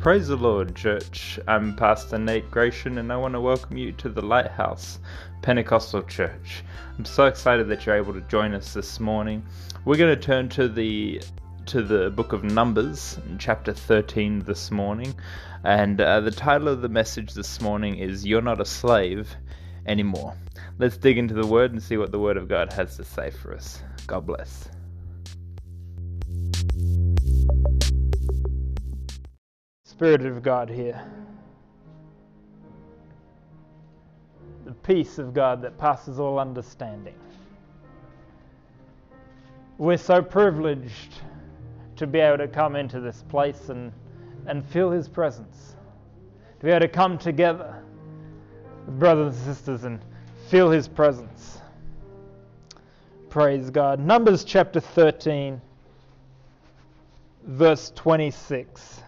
[0.00, 1.38] Praise the Lord, church.
[1.46, 4.98] I'm Pastor Nate Gratian, and I want to welcome you to the Lighthouse
[5.42, 6.64] Pentecostal Church.
[6.96, 9.44] I'm so excited that you're able to join us this morning.
[9.84, 11.20] We're going to turn to the
[11.66, 15.14] to the book of Numbers, chapter 13, this morning,
[15.64, 19.28] and uh, the title of the message this morning is "You're Not a Slave
[19.86, 20.34] Anymore."
[20.78, 23.28] Let's dig into the Word and see what the Word of God has to say
[23.28, 23.82] for us.
[24.06, 24.66] God bless.
[30.00, 30.98] Spirit of God here.
[34.64, 37.16] The peace of God that passes all understanding.
[39.76, 41.20] We're so privileged
[41.96, 43.92] to be able to come into this place and,
[44.46, 45.76] and feel His presence.
[46.60, 47.82] To be able to come together
[48.86, 50.00] with brothers and sisters and
[50.48, 51.58] feel His presence.
[53.28, 54.00] Praise God.
[54.00, 55.60] Numbers chapter 13,
[57.44, 59.02] verse 26.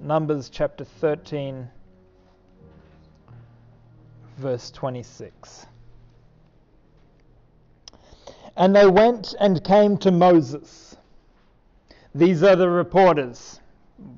[0.00, 1.66] Numbers chapter 13,
[4.36, 5.66] verse 26.
[8.58, 10.96] And they went and came to Moses.
[12.14, 13.60] These are the reporters.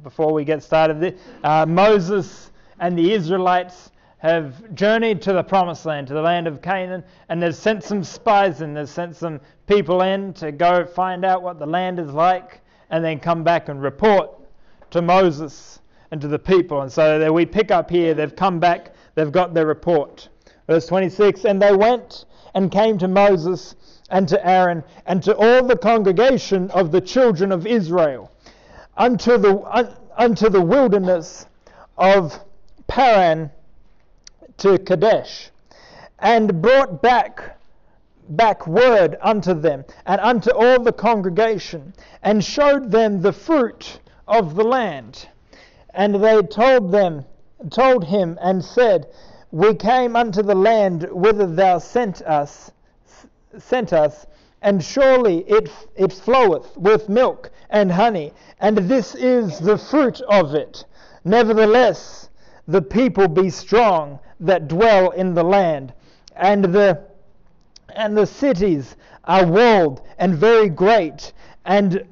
[0.03, 6.09] Before we get started, uh, Moses and the Israelites have journeyed to the promised land,
[6.09, 10.03] to the land of Canaan, and they've sent some spies in, they've sent some people
[10.03, 13.81] in to go find out what the land is like, and then come back and
[13.81, 14.38] report
[14.91, 16.83] to Moses and to the people.
[16.83, 20.29] And so we pick up here, they've come back, they've got their report.
[20.67, 23.75] Verse 26 And they went and came to Moses
[24.11, 28.31] and to Aaron and to all the congregation of the children of Israel
[28.97, 31.47] unto the, un, unto the wilderness
[31.97, 32.39] of
[32.87, 33.51] Paran
[34.59, 35.51] to Kadesh
[36.19, 37.57] and brought back
[38.31, 44.55] back word unto them and unto all the congregation and showed them the fruit of
[44.55, 45.27] the land.
[45.95, 47.25] And they told them,
[47.71, 49.09] told him, and said,
[49.51, 52.71] We came unto the land whither thou sent us,
[53.59, 54.27] sent us,
[54.63, 60.55] and surely it it floweth with milk and honey, and this is the fruit of
[60.55, 60.85] it.
[61.25, 62.29] Nevertheless,
[62.67, 65.93] the people be strong that dwell in the land,
[66.37, 67.01] and the
[67.95, 71.33] and the cities are walled and very great,
[71.65, 72.05] and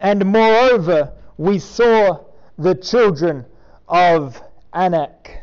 [0.00, 2.24] and moreover, we saw
[2.58, 3.44] the children
[3.88, 4.40] of
[4.72, 5.42] Anak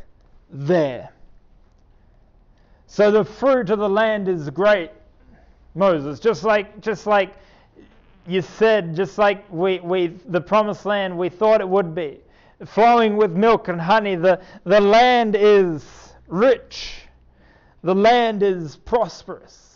[0.50, 1.09] there.
[2.88, 4.91] So the fruit of the land is great,
[5.75, 6.19] Moses.
[6.19, 7.34] Just like, just like
[8.25, 12.19] you said, just like we, we, the promised land we thought it would be,
[12.66, 14.16] flowing with milk and honey.
[14.16, 15.85] The, the land is
[16.28, 17.03] rich.
[17.84, 19.67] The land is prosperous.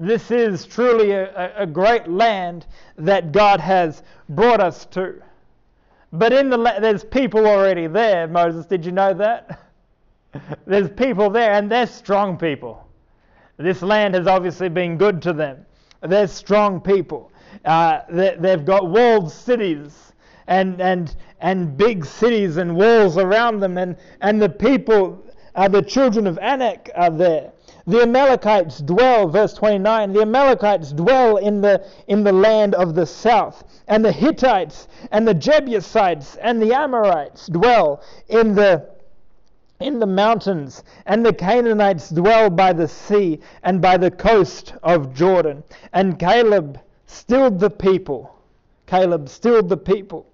[0.00, 2.66] This is truly a, a great land
[2.96, 5.22] that God has brought us to.
[6.12, 8.66] But in the there's people already there, Moses.
[8.66, 9.60] Did you know that?
[10.66, 12.86] there's people there, and they're strong people.
[13.56, 15.66] This land has obviously been good to them.
[16.00, 17.32] They're strong people.
[17.64, 20.12] Uh, they, they've got walled cities
[20.46, 25.22] and, and, and big cities and walls around them, and, and the people,
[25.58, 27.50] uh, the children of Anak, are there.
[27.84, 33.04] The Amalekites dwell, verse 29, the Amalekites dwell in the, in the land of the
[33.04, 38.88] south, and the Hittites and the Jebusites and the Amorites dwell in the
[39.80, 45.14] in the mountains, and the Canaanites dwell by the sea and by the coast of
[45.14, 45.62] Jordan.
[45.92, 48.34] And Caleb stilled the people.
[48.86, 50.27] Caleb stilled the people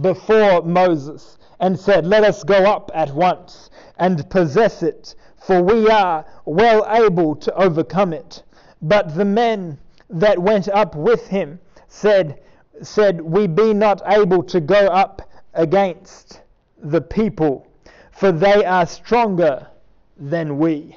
[0.00, 5.88] before Moses and said, Let us go up at once and possess it, for we
[5.88, 8.42] are well able to overcome it.
[8.82, 9.78] But the men
[10.10, 12.40] that went up with him said,
[12.82, 15.22] said, We be not able to go up
[15.54, 16.42] against
[16.82, 17.66] the people,
[18.10, 19.68] for they are stronger
[20.16, 20.96] than we.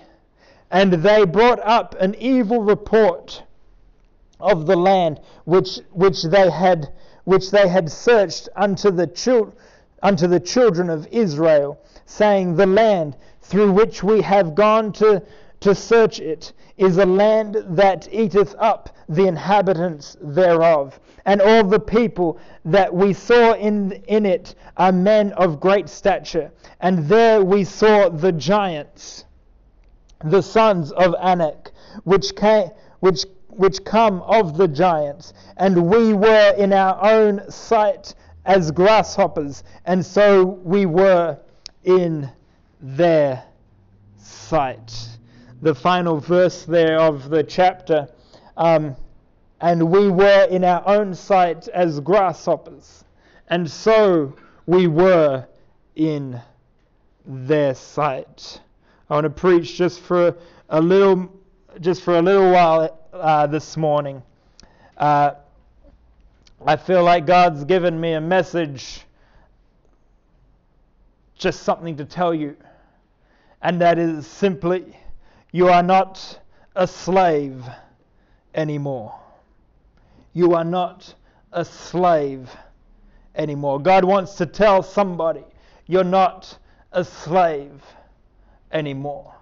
[0.69, 3.43] And they brought up an evil report
[4.39, 6.89] of the land which, which they had
[7.27, 9.53] which they had searched unto the, chil-
[10.01, 15.21] unto the children of Israel, saying, The land through which we have gone to,
[15.59, 21.01] to search it is a land that eateth up the inhabitants thereof.
[21.25, 26.49] And all the people that we saw in, in it are men of great stature.
[26.79, 29.25] And there we saw the giants,
[30.23, 31.71] the sons of Anak,
[32.05, 32.69] which, came,
[33.01, 33.25] which,
[33.57, 35.33] which come of the giants.
[35.57, 38.13] And we were in our own sight
[38.45, 41.37] as grasshoppers, and so we were
[41.83, 42.29] in
[42.79, 43.43] their
[44.17, 45.09] sight.
[45.61, 48.07] The final verse there of the chapter.
[48.55, 48.95] Um,
[49.59, 53.03] and we were in our own sight as grasshoppers,
[53.49, 55.47] and so we were
[55.95, 56.39] in
[57.25, 58.61] their sight.
[59.09, 60.37] I want to preach just for
[60.69, 61.31] a little,
[61.79, 64.21] just for a little while uh, this morning.
[64.97, 65.31] Uh,
[66.65, 69.01] I feel like God's given me a message,
[71.37, 72.55] just something to tell you,
[73.61, 74.97] and that is simply,
[75.51, 76.39] you are not
[76.75, 77.63] a slave
[78.55, 79.13] anymore.
[80.33, 81.13] You are not
[81.51, 82.49] a slave
[83.35, 83.79] anymore.
[83.79, 85.43] God wants to tell somebody,
[85.85, 86.57] you're not
[86.91, 87.83] a slave
[88.71, 89.36] anymore.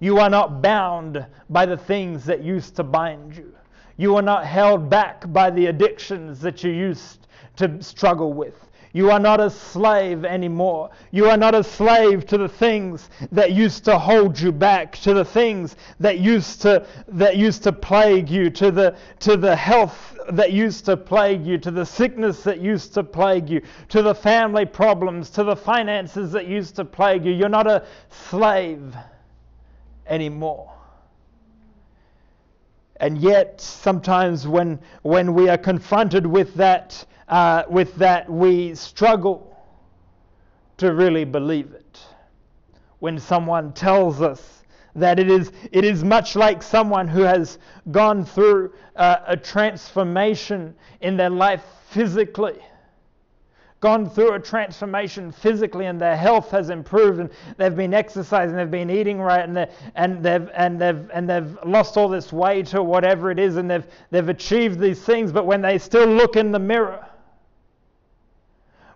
[0.00, 3.52] You are not bound by the things that used to bind you.
[3.98, 8.54] You are not held back by the addictions that you used to struggle with.
[8.92, 10.90] You are not a slave anymore.
[11.10, 15.12] You are not a slave to the things that used to hold you back, to
[15.12, 20.16] the things that used to that used to plague you, to the to the health
[20.32, 23.60] that used to plague you, to the sickness that used to plague you,
[23.90, 27.32] to the family problems, to the finances that used to plague you.
[27.32, 28.96] You're not a slave
[30.10, 30.70] anymore.
[32.96, 39.56] And yet, sometimes when, when we are confronted with that, uh, with that, we struggle
[40.76, 41.98] to really believe it.
[42.98, 44.64] When someone tells us
[44.94, 47.58] that it is, it is much like someone who has
[47.90, 52.60] gone through uh, a transformation in their life physically
[53.80, 58.70] gone through a transformation physically and their health has improved and they've been exercising, they've
[58.70, 62.82] been eating right and, and, they've, and, they've, and they've lost all this weight or
[62.82, 66.52] whatever it is and they've, they've achieved these things, but when they still look in
[66.52, 67.06] the mirror,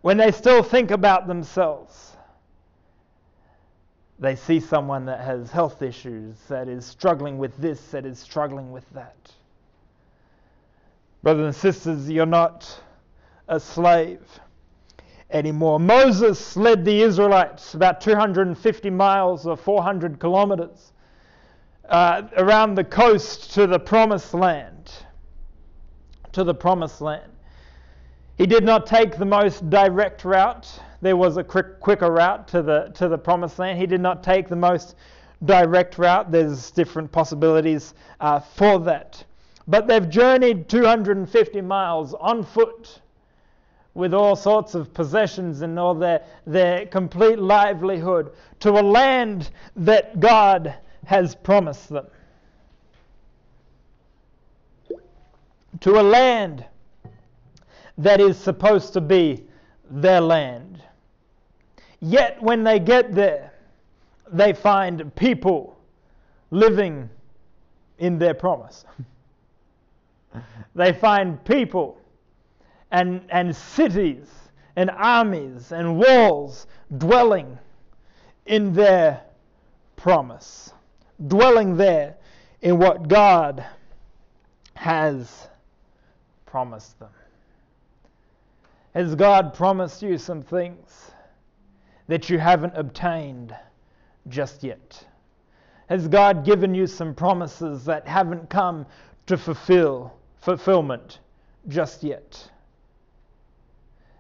[0.03, 2.13] when they still think about themselves,
[4.19, 8.71] they see someone that has health issues, that is struggling with this, that is struggling
[8.71, 9.17] with that.
[11.23, 12.83] Brothers and sisters, you're not
[13.49, 14.21] a slave
[15.35, 15.81] anymore.
[15.81, 20.93] Moses led the Israelites about 250 miles or 400 kilometers
[21.89, 24.93] uh, around the coast to the promised land.
[26.33, 27.33] To the promised land.
[28.39, 30.69] He did not take the most direct route.
[31.01, 33.79] There was a quick, quicker route to the, to the promised land.
[33.79, 34.95] He did not take the most
[35.45, 36.31] direct route.
[36.31, 39.25] There's different possibilities uh, for that.
[39.67, 43.01] But they've journeyed 250 miles on foot
[43.95, 50.19] with all sorts of possessions and all their, their complete livelihood to a land that
[50.19, 50.75] God
[51.07, 52.07] has promised them.
[55.81, 56.65] To a land
[57.99, 59.45] that is supposed to be
[59.91, 60.83] their land.
[62.01, 63.53] Yet when they get there,
[64.33, 65.79] they find people
[66.51, 67.09] living
[67.99, 68.85] in their promise.
[70.75, 71.99] they find people
[72.95, 74.29] and, and cities
[74.77, 77.59] and armies and walls dwelling
[78.47, 79.21] in their
[79.97, 80.73] promise,
[81.27, 82.15] dwelling there
[82.63, 83.67] in what God
[84.75, 85.49] has
[86.47, 87.11] promised them.
[88.95, 91.11] Has God promised you some things
[92.07, 93.57] that you haven't obtained
[94.29, 95.05] just yet?
[95.89, 98.87] Has God given you some promises that haven't come
[99.27, 101.19] to fulfill fulfillment
[101.67, 102.51] just yet?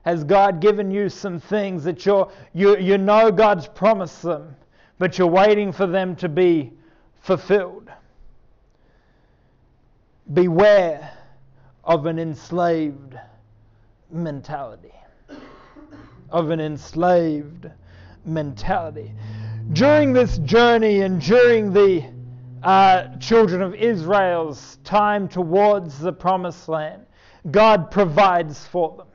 [0.04, 4.54] Has God given you some things that you're, you, you know God's promised them,
[4.98, 6.72] but you're waiting for them to be
[7.20, 7.90] fulfilled?
[10.34, 11.10] Beware
[11.84, 13.18] of an enslaved
[14.10, 14.92] mentality.
[16.28, 17.70] Of an enslaved
[18.26, 19.10] mentality.
[19.72, 22.04] During this journey and during the
[22.62, 27.06] uh, children of Israel's time towards the promised land,
[27.50, 29.06] God provides for them.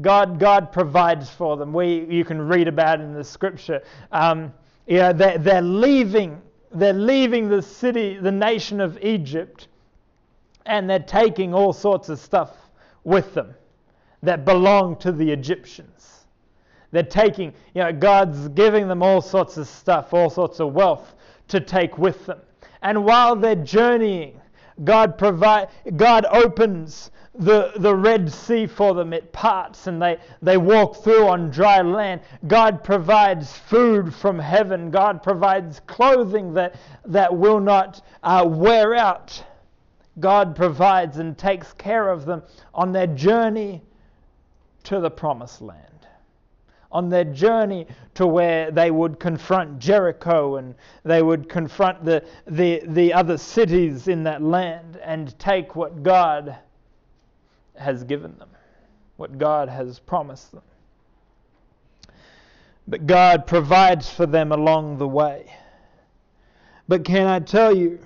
[0.00, 1.72] God, God provides for them.
[1.72, 3.82] We, you can read about in the scripture.
[4.12, 4.52] Um,
[4.86, 6.40] yeah, they're, they're leaving.
[6.72, 9.68] They're leaving the city, the nation of Egypt,
[10.66, 12.50] and they're taking all sorts of stuff
[13.04, 13.54] with them
[14.22, 16.24] that belong to the Egyptians.
[16.90, 21.14] They're taking, you know, God's giving them all sorts of stuff, all sorts of wealth
[21.48, 22.40] to take with them.
[22.82, 24.40] And while they're journeying,
[24.82, 29.12] God provide, God opens the, the Red Sea for them.
[29.12, 32.20] It parts and they, they walk through on dry land.
[32.46, 34.90] God provides food from heaven.
[34.90, 36.76] God provides clothing that,
[37.06, 39.44] that will not uh, wear out.
[40.20, 43.82] God provides and takes care of them on their journey
[44.84, 45.80] to the promised land.
[46.92, 52.82] On their journey to where they would confront Jericho and they would confront the, the,
[52.86, 56.56] the other cities in that land and take what God
[57.76, 58.48] has given them.
[59.16, 60.62] what God has promised them.
[62.86, 65.52] But God provides for them along the way.
[66.88, 68.00] But can I tell you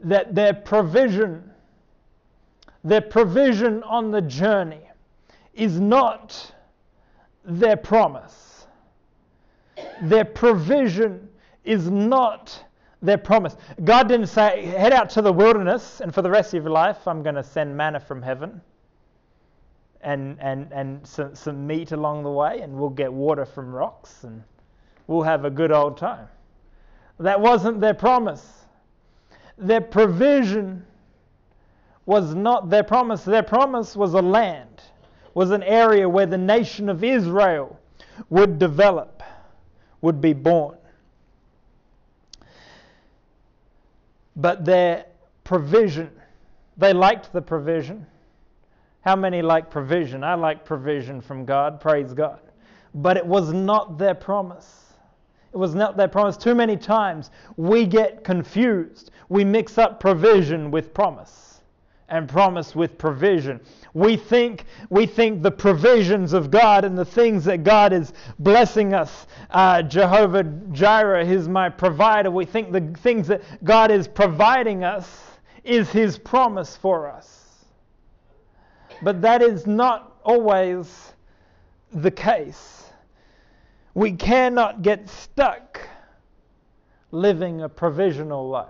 [0.00, 1.50] that their provision,
[2.84, 4.82] their provision on the journey,
[5.54, 6.52] is not
[7.44, 8.66] their promise.
[10.02, 11.28] Their provision
[11.64, 12.62] is not
[13.04, 13.56] their promise.
[13.84, 17.06] God didn't say, head out to the wilderness, and for the rest of your life,
[17.06, 18.60] I'm going to send manna from heaven
[20.00, 24.24] and, and, and some, some meat along the way, and we'll get water from rocks,
[24.24, 24.42] and
[25.06, 26.28] we'll have a good old time.
[27.18, 28.66] That wasn't their promise.
[29.56, 30.84] Their provision
[32.06, 33.24] was not their promise.
[33.24, 34.82] Their promise was a land,
[35.32, 37.78] was an area where the nation of Israel
[38.30, 39.22] would develop,
[40.00, 40.76] would be born.
[44.36, 45.06] But their
[45.44, 46.10] provision,
[46.76, 48.06] they liked the provision.
[49.02, 50.24] How many like provision?
[50.24, 52.40] I like provision from God, praise God.
[52.94, 54.94] But it was not their promise.
[55.52, 56.36] It was not their promise.
[56.36, 59.10] Too many times we get confused.
[59.28, 61.53] We mix up provision with promise
[62.08, 63.60] and promise with provision.
[63.94, 68.92] We think, we think the provisions of God and the things that God is blessing
[68.92, 72.30] us, uh, Jehovah Jireh is my provider.
[72.30, 75.08] We think the things that God is providing us
[75.62, 77.64] is His promise for us.
[79.02, 81.14] But that is not always
[81.92, 82.90] the case.
[83.94, 85.80] We cannot get stuck
[87.12, 88.68] living a provisional life,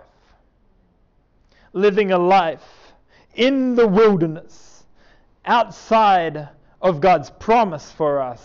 [1.73, 2.84] living a life
[3.35, 4.83] in the wilderness,
[5.45, 6.49] outside
[6.81, 8.41] of God's promise for us,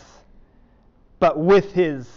[1.19, 2.09] but with His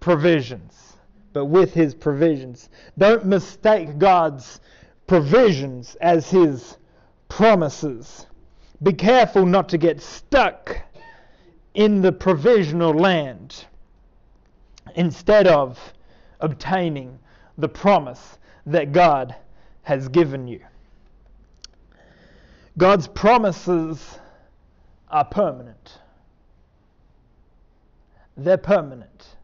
[0.00, 0.96] provisions.
[1.32, 2.68] But with His provisions.
[2.96, 4.60] Don't mistake God's
[5.06, 6.78] provisions as His
[7.28, 8.26] promises.
[8.82, 10.80] Be careful not to get stuck
[11.74, 13.66] in the provisional land
[14.94, 15.78] instead of
[16.40, 17.18] obtaining
[17.58, 19.34] the promise that God
[19.82, 20.60] has given you.
[22.78, 24.18] God's promises
[25.08, 25.98] are permanent.
[28.36, 29.36] They're permanent.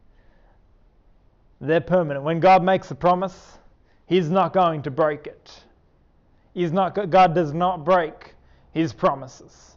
[1.60, 2.24] They're permanent.
[2.24, 3.58] When God makes a promise,
[4.06, 5.62] He's not going to break it.
[6.52, 8.34] He's not, God does not break
[8.72, 9.72] His promises.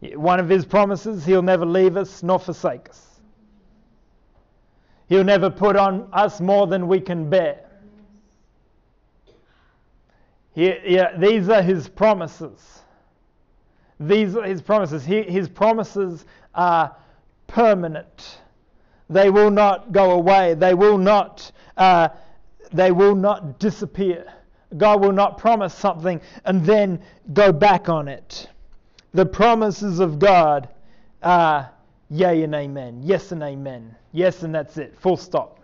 [0.00, 3.20] One of his promises, he'll never leave us nor forsake us.
[5.08, 7.67] He'll never put on us more than we can bear.
[10.54, 12.82] He, yeah, these are his promises.
[14.00, 15.04] These are his promises.
[15.04, 16.24] He, his promises
[16.54, 16.94] are
[17.46, 18.40] permanent.
[19.10, 20.54] They will not go away.
[20.54, 21.50] They will not.
[21.76, 22.08] Uh,
[22.72, 24.32] they will not disappear.
[24.76, 27.00] God will not promise something and then
[27.32, 28.48] go back on it
[29.14, 30.68] the promises of God
[31.22, 31.70] are
[32.10, 35.60] yea and amen, yes and amen, yes and that's it, full stop.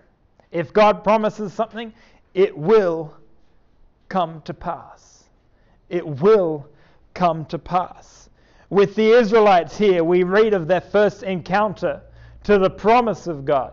[0.51, 1.93] If God promises something,
[2.33, 3.15] it will
[4.15, 5.25] come to pass.
[5.89, 6.69] It will
[7.15, 8.31] come to pass.
[8.71, 12.01] With the Israelites here, we read of their first encounter
[12.45, 13.73] to the promise of God.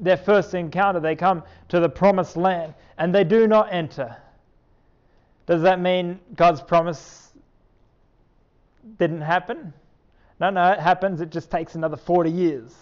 [0.00, 4.16] Their first encounter, they come to the promised land and they do not enter.
[5.46, 7.32] Does that mean God's promise
[8.98, 9.72] didn't happen.
[10.40, 11.20] No, no, it happens.
[11.20, 12.74] It just takes another 40 years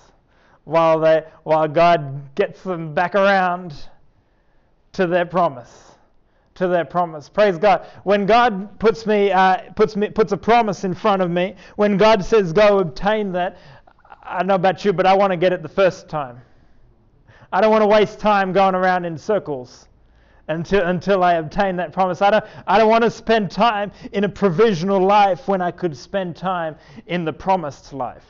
[0.65, 3.75] while, they, while God gets them back around
[4.93, 5.93] to their promise.
[6.57, 7.29] To their promise.
[7.29, 7.87] Praise God.
[8.05, 11.97] When God puts me, uh, puts me, puts a promise in front of me, when
[11.97, 13.57] God says go obtain that,
[14.23, 16.41] I don't know about you, but I want to get it the first time.
[17.53, 19.89] I don't want to waste time going around in circles
[20.49, 22.23] until, until I obtain that promise.
[22.23, 25.97] I don't, I don't want to spend time in a provisional life when I could
[25.97, 28.27] spend time in the promised life.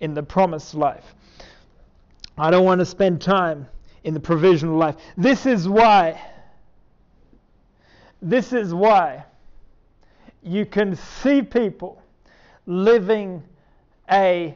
[0.00, 1.14] In the promised life.
[2.36, 3.66] I don't want to spend time
[4.04, 4.96] in the provisional life.
[5.16, 6.20] This is why,
[8.22, 9.24] this is why
[10.42, 12.02] you can see people
[12.66, 13.42] living
[14.10, 14.54] a,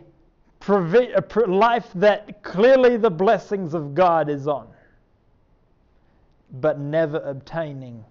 [0.68, 4.68] a life that clearly the blessings of God is on
[6.52, 8.04] but never obtaining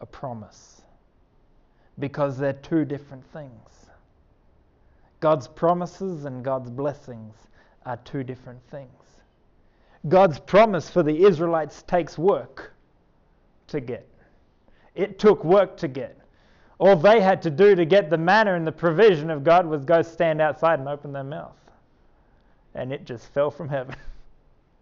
[0.00, 0.82] a promise
[1.98, 3.50] because they're two different things.
[5.18, 7.34] God's promises and God's blessings
[7.84, 8.99] are two different things.
[10.08, 12.72] God's promise for the Israelites takes work
[13.68, 14.06] to get.
[14.94, 16.16] It took work to get.
[16.78, 19.84] All they had to do to get the manna and the provision of God was
[19.84, 21.56] go stand outside and open their mouth.
[22.74, 23.94] And it just fell from heaven.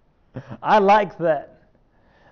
[0.63, 1.63] I like that.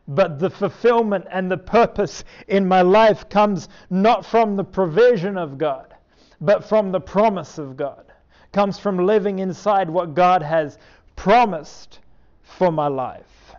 [0.07, 5.59] But the fulfillment and the purpose in my life comes not from the provision of
[5.59, 5.95] God,
[6.40, 8.05] but from the promise of God.
[8.52, 10.78] Comes from living inside what God has
[11.16, 11.99] promised
[12.47, 13.55] for my life.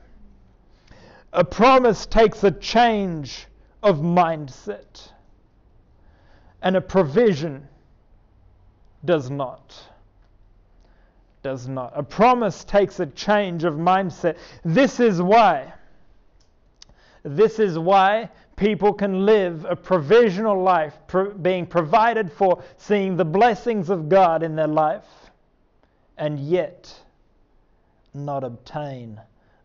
[1.34, 3.46] A promise takes a change
[3.84, 5.12] of mindset,
[6.62, 7.68] and a provision
[9.06, 9.76] does not.
[11.44, 11.94] Does not.
[11.96, 14.38] A promise takes a change of mindset.
[14.64, 15.74] This is why.
[17.24, 23.26] This is why people can live a provisional life, pro- being provided for, seeing the
[23.26, 25.06] blessings of God in their life,
[26.18, 26.94] and yet
[28.14, 29.20] not obtain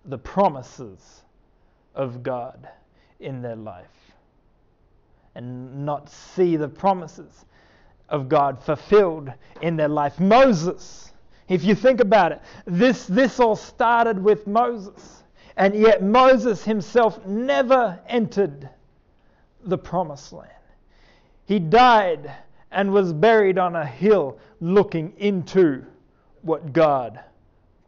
[0.04, 1.22] the promises
[1.94, 2.68] of God
[3.20, 3.87] in their life
[5.34, 7.44] and not see the promises
[8.08, 9.32] of God fulfilled
[9.62, 10.20] in their life.
[10.20, 11.12] Moses,
[11.49, 15.22] if you think about it, this, this all started with Moses,
[15.56, 18.68] and yet Moses himself never entered
[19.64, 20.50] the promised land.
[21.46, 22.30] He died
[22.70, 25.84] and was buried on a hill looking into
[26.42, 27.20] what God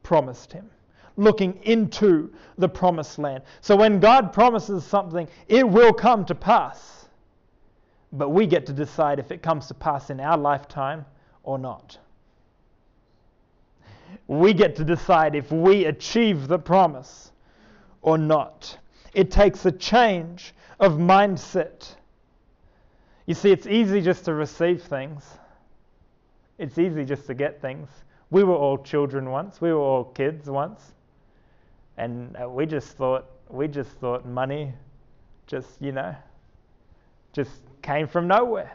[0.05, 0.71] promised him,
[1.17, 3.43] looking into the promised land.
[3.61, 7.09] So when God promises something, it will come to pass.
[8.13, 11.05] But we get to decide if it comes to pass in our lifetime
[11.43, 11.99] or not.
[14.29, 17.33] We get to decide if we achieve the promise
[18.01, 18.79] or not.
[19.13, 21.97] It takes a change of mindset.
[23.27, 25.25] You see, it's easy just to receive things.
[26.59, 27.89] It's easy just to get things.
[28.31, 29.61] We were all children once.
[29.61, 30.93] We were all kids once,
[31.97, 34.73] and uh, we just thought we just thought money,
[35.47, 36.15] just you know,
[37.33, 38.73] just came from nowhere.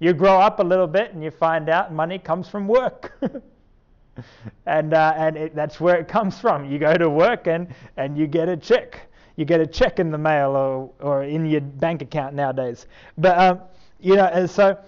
[0.00, 3.18] You grow up a little bit and you find out money comes from work.
[4.66, 6.70] and uh, and it, that's where it comes from.
[6.70, 9.08] You go to work and, and you get a check.
[9.36, 12.86] You get a check in the mail or, or in your bank account nowadays.
[13.16, 13.60] But um,
[14.00, 14.78] you know, and so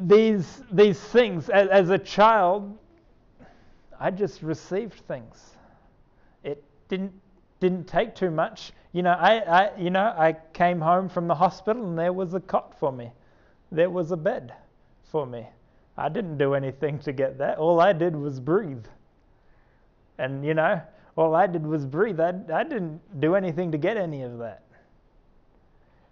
[0.00, 2.76] these these things as, as a child,
[3.98, 5.56] I just received things.
[6.42, 7.12] It didn't
[7.60, 8.72] didn't take too much.
[8.92, 12.34] You know, I, I you know I came home from the hospital and there was
[12.34, 13.10] a cot for me,
[13.70, 14.54] there was a bed
[15.04, 15.46] for me.
[15.96, 17.58] I didn't do anything to get that.
[17.58, 18.86] All I did was breathe.
[20.18, 20.80] And you know,
[21.16, 22.20] all I did was breathe.
[22.20, 24.62] I, I didn't do anything to get any of that.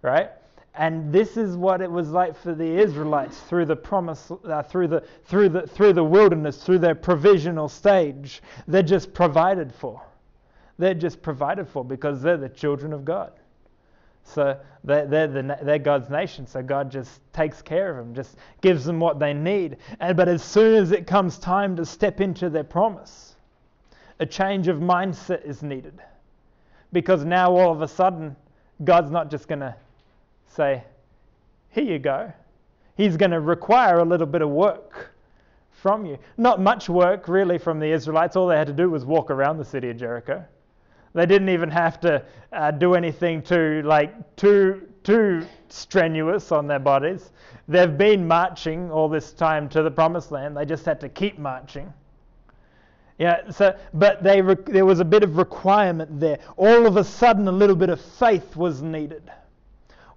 [0.03, 0.31] Right?
[0.79, 4.87] And this is what it was like for the Israelites through the promise, uh, through
[4.87, 8.41] the through the through the wilderness, through their provisional stage.
[8.69, 10.01] They're just provided for.
[10.79, 13.33] They're just provided for because they're the children of God.
[14.23, 16.47] So they're, they're, the, they're God's nation.
[16.47, 19.79] So God just takes care of them, just gives them what they need.
[19.99, 23.35] And but as soon as it comes time to step into their promise,
[24.21, 25.99] a change of mindset is needed,
[26.93, 28.37] because now all of a sudden,
[28.85, 29.75] God's not just going to
[30.49, 30.85] say,
[31.71, 32.33] Here you go.
[32.97, 35.15] He's going to require a little bit of work
[35.71, 36.19] from you.
[36.37, 38.37] Not much work, really, from the Israelites.
[38.37, 40.45] All they had to do was walk around the city of Jericho.
[41.15, 46.79] They didn't even have to uh, do anything too, like, too, too strenuous on their
[46.81, 47.31] bodies.
[47.69, 50.57] They've been marching all this time to the promised land.
[50.57, 51.93] They just had to keep marching.
[53.19, 56.39] Yeah, so, but they, there was a bit of requirement there.
[56.57, 59.31] All of a sudden, a little bit of faith was needed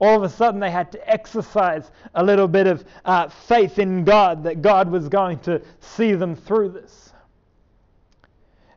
[0.02, 4.04] all of a sudden they had to exercise a little bit of uh, faith in
[4.04, 7.14] God that God was going to see them through this.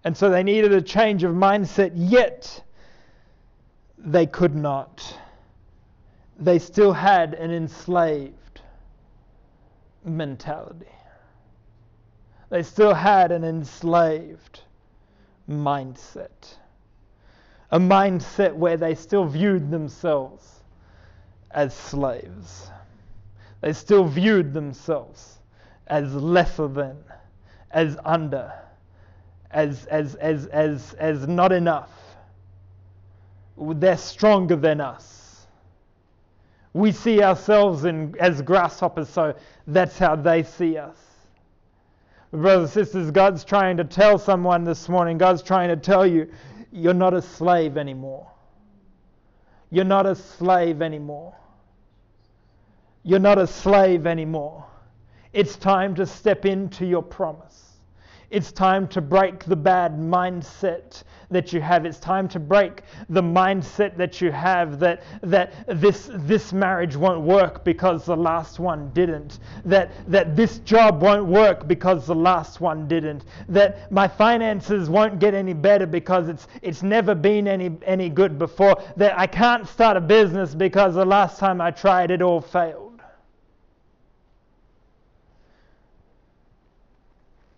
[0.05, 2.63] And so they needed a change of mindset, yet
[3.97, 5.19] they could not.
[6.39, 8.61] They still had an enslaved
[10.05, 10.85] mentality.
[12.51, 14.61] They still had an enslaved
[15.49, 16.59] mindset.
[17.71, 20.54] A mindset where they still viewed themselves
[21.55, 22.71] as slaves.
[23.61, 25.39] They still viewed themselves
[25.87, 26.97] as lesser than,
[27.71, 28.53] as under,
[29.51, 31.91] as, as, as, as, as not enough.
[33.57, 35.47] They're stronger than us.
[36.73, 39.35] We see ourselves in, as grasshoppers, so
[39.67, 40.99] that's how they see us.
[42.33, 46.29] Brothers and sisters, God's trying to tell someone this morning, God's trying to tell you,
[46.73, 48.29] you're not a slave anymore.
[49.71, 51.35] You're not a slave anymore.
[53.07, 54.65] You're not a slave anymore.
[55.35, 57.75] It's time to step into your promise.
[58.31, 61.85] It's time to break the bad mindset that you have.
[61.85, 67.21] It's time to break the mindset that you have that, that this, this marriage won't
[67.21, 69.39] work because the last one didn't.
[69.67, 73.25] That, that this job won't work because the last one didn't.
[73.49, 78.39] That my finances won't get any better because it's, it's never been any, any good
[78.39, 78.83] before.
[78.97, 82.84] That I can't start a business because the last time I tried it all failed.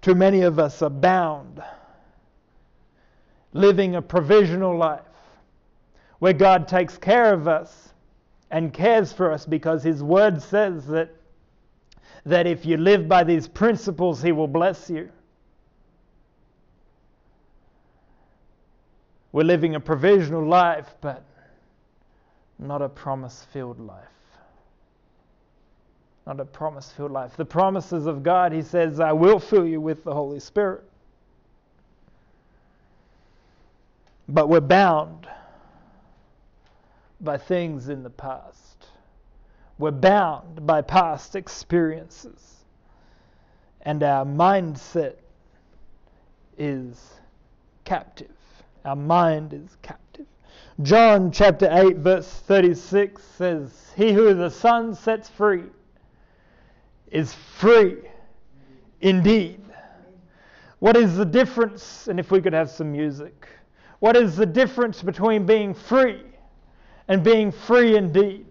[0.07, 1.61] Too many of us abound
[3.53, 5.01] living a provisional life
[6.21, 7.93] where God takes care of us
[8.49, 11.11] and cares for us because His Word says that,
[12.25, 15.09] that if you live by these principles, He will bless you.
[19.33, 21.25] We're living a provisional life, but
[22.61, 24.07] not a promise filled life
[26.27, 27.37] not a promise filled life.
[27.37, 30.83] The promises of God, He says, I will fill you with the Holy Spirit.
[34.29, 35.29] But we're bound
[37.21, 38.89] by things in the past.
[39.79, 42.65] We're bound by past experiences.
[43.83, 45.15] And our mindset
[46.59, 46.99] is
[47.85, 48.33] captive.
[48.85, 50.27] Our mind is captive.
[50.83, 55.63] John chapter 8, verse 36 says, He who the Son sets free
[57.17, 57.97] is free
[59.01, 59.59] indeed.
[60.81, 62.09] What is the difference?
[62.09, 63.49] And if we could have some music,
[64.01, 66.21] what is the difference between being free
[67.09, 68.45] and being free indeed?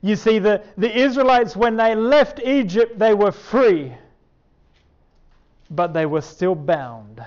[0.00, 3.92] You see, the, the Israelites, when they left Egypt, they were free,
[5.68, 7.20] but they were still bound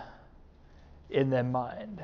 [1.09, 2.01] in their mind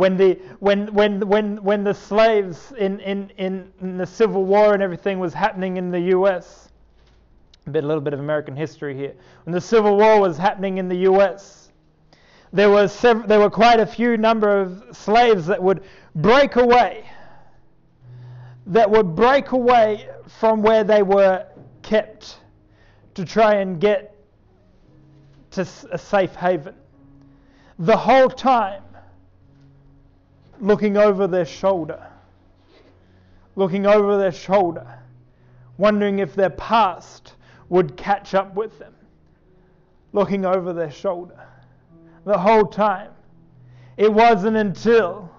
[0.00, 4.82] when the when when when when the slaves in in in the Civil War and
[4.82, 6.70] everything was happening in the U.S.
[7.66, 9.14] A bit a little bit of American history here.
[9.44, 11.70] When the Civil War was happening in the U.S.,
[12.50, 15.82] there was sev- there were quite a few number of slaves that would
[16.14, 17.04] break away.
[18.68, 21.44] That would break away from where they were
[21.82, 22.38] kept
[23.16, 24.16] to try and get
[25.50, 26.74] to a safe haven.
[27.78, 28.82] The whole time
[30.60, 32.06] looking over their shoulder,
[33.56, 34.86] looking over their shoulder,
[35.78, 37.34] wondering if their past
[37.68, 38.94] would catch up with them,
[40.12, 41.40] looking over their shoulder
[42.24, 43.10] the whole time.
[43.96, 45.30] It wasn't until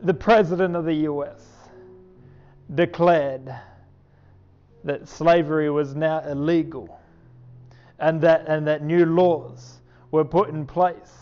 [0.00, 1.42] the President of the US
[2.74, 3.52] declared
[4.84, 7.00] that slavery was now illegal
[7.98, 11.12] and that, and that new laws were put in place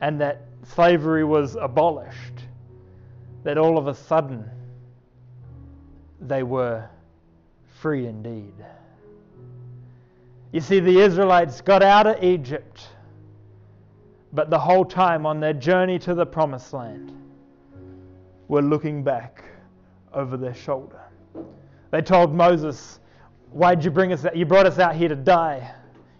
[0.00, 2.44] and that slavery was abolished,
[3.44, 4.48] that all of a sudden
[6.20, 6.88] they were
[7.80, 8.54] free indeed.
[10.52, 12.88] You see, the Israelites got out of Egypt,
[14.32, 17.12] but the whole time on their journey to the promised land
[18.48, 19.44] were looking back
[20.12, 21.00] over their shoulder.
[21.90, 23.00] They told Moses,
[23.50, 24.34] Why'd you bring us out?
[24.34, 25.74] You brought us out here to die.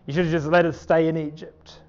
[0.06, 1.81] You should have just let us stay in Egypt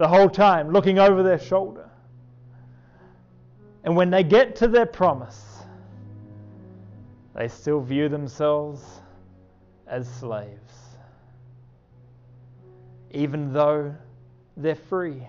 [0.00, 1.86] the whole time, looking over their shoulder.
[3.84, 5.58] And when they get to their promise,
[7.34, 8.82] they still view themselves
[9.86, 10.72] as slaves,
[13.10, 13.94] even though
[14.56, 15.22] they're free.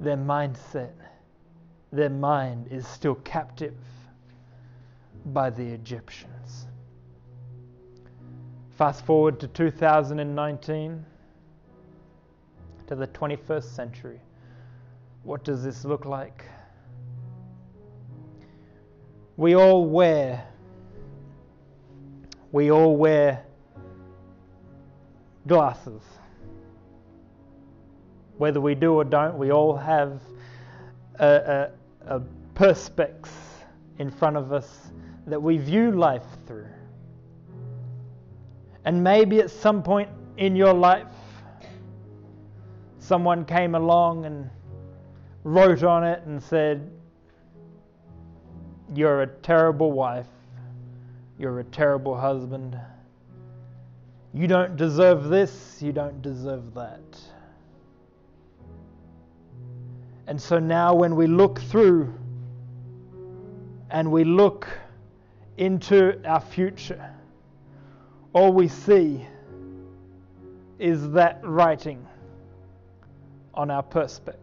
[0.00, 0.90] Their mindset,
[1.92, 3.76] their mind is still captive
[5.26, 6.66] by the Egyptians.
[8.70, 11.04] Fast forward to 2019
[12.88, 14.20] to the 21st century.
[15.22, 16.44] What does this look like?
[19.36, 20.48] We all wear
[22.50, 23.44] we all wear
[25.46, 26.02] glasses.
[28.38, 30.20] Whether we do or don't, we all have
[31.16, 31.70] a,
[32.06, 32.22] a, a
[32.54, 33.28] perspex
[33.98, 34.90] in front of us
[35.26, 36.68] that we view life through.
[38.84, 41.06] And maybe at some point in your life,
[43.08, 44.50] someone came along and
[45.42, 46.90] wrote on it and said,
[48.94, 50.26] You're a terrible wife.
[51.38, 52.78] You're a terrible husband.
[54.34, 55.78] You don't deserve this.
[55.80, 57.00] You don't deserve that.
[60.26, 62.12] And so now, when we look through
[63.90, 64.68] and we look
[65.56, 67.10] into our future,
[68.34, 69.26] all we see
[70.78, 72.07] is that writing
[73.58, 74.36] on our perspex.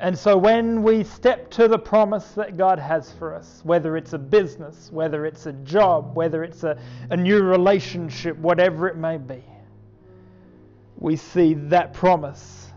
[0.00, 4.14] And so when we step to the promise that God has for us, whether it's
[4.14, 6.76] a business, whether it's a job, whether it's a,
[7.10, 9.44] a new relationship, whatever it may be,
[10.96, 12.72] we see that promise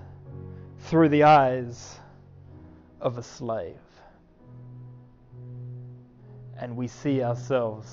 [0.82, 1.98] through the eyes
[3.02, 3.80] of a slave.
[6.60, 7.92] And we see ourselves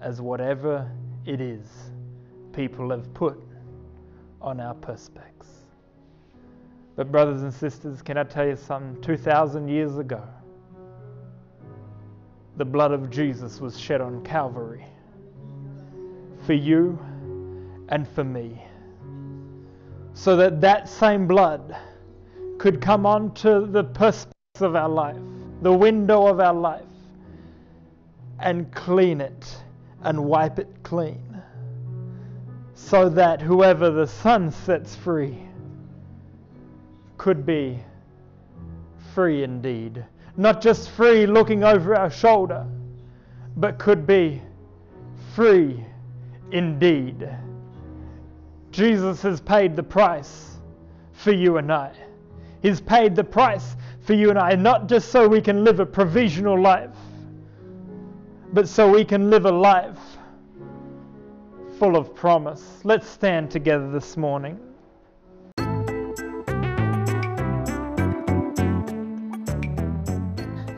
[0.00, 0.90] as whatever
[1.26, 1.68] it is
[2.52, 3.47] people have put
[4.40, 5.46] on our perspex.
[6.96, 9.00] But, brothers and sisters, can I tell you something?
[9.02, 10.22] 2,000 years ago,
[12.56, 14.84] the blood of Jesus was shed on Calvary
[16.44, 16.98] for you
[17.88, 18.60] and for me.
[20.14, 21.76] So that that same blood
[22.58, 25.16] could come onto the perspex of our life,
[25.62, 26.82] the window of our life,
[28.40, 29.56] and clean it
[30.02, 31.27] and wipe it clean.
[32.78, 35.36] So that whoever the Son sets free
[37.18, 37.80] could be
[39.14, 40.06] free indeed.
[40.38, 42.66] Not just free looking over our shoulder,
[43.56, 44.40] but could be
[45.34, 45.84] free
[46.50, 47.28] indeed.
[48.70, 50.56] Jesus has paid the price
[51.12, 51.92] for you and I.
[52.62, 55.86] He's paid the price for you and I, not just so we can live a
[55.86, 56.96] provisional life,
[58.52, 60.17] but so we can live a life
[61.78, 62.80] full of promise.
[62.82, 64.58] Let's stand together this morning.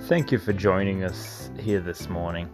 [0.02, 2.50] Thank you for joining us here this morning.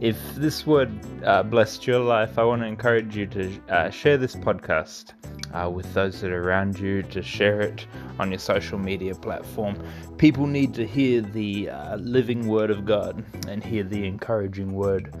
[0.00, 0.90] If this word
[1.24, 5.12] uh, blessed your life, I want to encourage you to uh, share this podcast
[5.54, 7.86] uh, with those that are around you, to share it
[8.18, 9.76] on your social media platform.
[10.18, 15.14] People need to hear the uh, living word of God and hear the encouraging word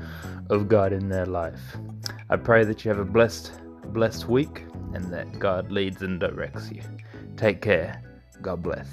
[0.50, 1.76] of God in their life.
[2.30, 3.52] I pray that you have a blessed,
[3.92, 6.82] blessed week and that God leads and directs you.
[7.36, 8.02] Take care.
[8.42, 8.88] God bless.